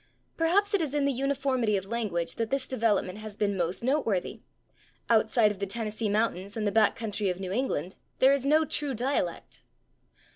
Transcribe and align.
Perhaps 0.35 0.73
it 0.73 0.81
is 0.81 0.95
in 0.95 1.05
the 1.05 1.11
uniformity 1.11 1.77
of 1.77 1.85
language 1.85 2.33
that 2.37 2.49
this 2.49 2.65
development 2.65 3.19
has 3.19 3.37
been 3.37 3.55
most 3.55 3.83
noteworthy. 3.83 4.41
Outside 5.11 5.51
of 5.51 5.59
the 5.59 5.67
Tennessee 5.67 6.09
mountains 6.09 6.57
and 6.57 6.65
the 6.65 6.71
back 6.71 6.95
country 6.95 7.29
of 7.29 7.39
New 7.39 7.51
England 7.51 7.97
there 8.17 8.33
is 8.33 8.43
no 8.43 8.65
true 8.65 8.95
dialect." 8.95 9.61